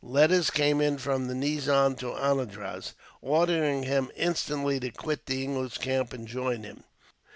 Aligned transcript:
Letters 0.03 0.49
came 0.49 0.81
in, 0.81 0.97
from 0.97 1.27
the 1.27 1.35
nizam 1.35 1.95
to 1.97 2.07
Anandraz, 2.15 2.93
ordering 3.21 3.83
him 3.83 4.09
instantly 4.15 4.79
to 4.79 4.89
quit 4.89 5.27
the 5.27 5.43
English 5.43 5.77
camp, 5.77 6.11
and 6.11 6.27
join 6.27 6.63
him. 6.63 6.85